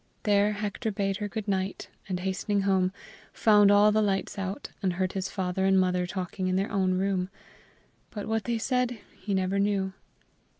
There 0.23 0.53
Hector 0.53 0.91
bade 0.91 1.17
her 1.17 1.27
goodnight, 1.27 1.87
and, 2.09 2.21
hastening 2.21 2.61
home, 2.61 2.91
found 3.33 3.69
all 3.69 3.91
the 3.91 4.01
lights 4.01 4.39
out, 4.39 4.71
and 4.81 4.93
heard 4.93 5.13
his 5.13 5.29
father 5.29 5.63
and 5.63 5.79
mother 5.79 6.07
talking 6.07 6.47
in 6.47 6.55
their 6.55 6.71
own 6.71 6.95
room; 6.97 7.29
but 8.09 8.27
what 8.27 8.45
they 8.45 8.57
said 8.57 8.97
he 9.15 9.35
never 9.35 9.59
knew. 9.59 9.93